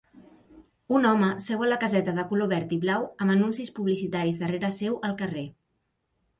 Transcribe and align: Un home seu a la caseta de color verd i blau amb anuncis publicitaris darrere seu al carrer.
Un 0.99 1.03
home 1.09 1.29
seu 1.47 1.65
a 1.65 1.67
la 1.73 1.77
caseta 1.83 2.15
de 2.21 2.25
color 2.33 2.51
verd 2.55 2.75
i 2.79 2.81
blau 2.87 3.07
amb 3.27 3.37
anuncis 3.37 3.71
publicitaris 3.79 4.43
darrere 4.43 4.75
seu 4.83 5.01
al 5.11 5.19
carrer. 5.25 5.49